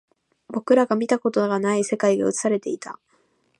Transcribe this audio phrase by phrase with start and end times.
[0.47, 2.99] 僕らが見たことがない世界が映されていた